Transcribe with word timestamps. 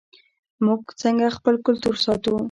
موږ 0.65 0.81
څنګه 1.01 1.35
خپل 1.37 1.55
کلتور 1.65 1.95
ساتو؟ 2.05 2.33